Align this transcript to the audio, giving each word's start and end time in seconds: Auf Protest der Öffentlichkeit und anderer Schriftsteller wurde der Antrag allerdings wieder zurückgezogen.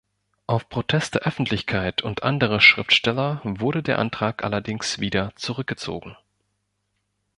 Auf 0.47 0.67
Protest 0.67 1.13
der 1.13 1.21
Öffentlichkeit 1.27 2.01
und 2.01 2.23
anderer 2.23 2.59
Schriftsteller 2.59 3.39
wurde 3.43 3.83
der 3.83 3.99
Antrag 3.99 4.43
allerdings 4.43 4.97
wieder 4.97 5.31
zurückgezogen. 5.35 6.17